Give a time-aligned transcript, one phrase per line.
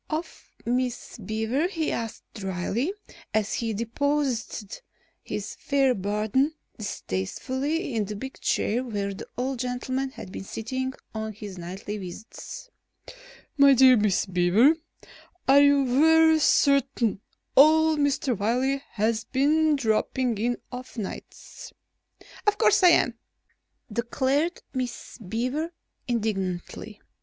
[0.09, 2.91] Of Miss Beaver he asked drily
[3.35, 4.81] as he deposited
[5.21, 10.93] his fair burden distastefully in the big chair where the old gentleman had been sitting
[11.13, 12.71] on his nightly visits:
[13.59, 14.73] "My dear Miss Beaver,
[15.47, 17.21] are you very certain
[17.55, 18.35] old Mr.
[18.35, 21.73] Wiley has been dropping in of nights?"
[22.47, 23.19] "Of course I am,"
[23.93, 25.71] declared Miss Beaver
[26.07, 26.99] indignantly.